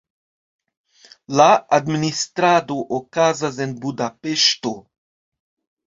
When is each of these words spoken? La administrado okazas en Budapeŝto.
La 1.41 1.45
administrado 1.79 2.81
okazas 2.99 3.63
en 3.69 3.79
Budapeŝto. 3.87 4.77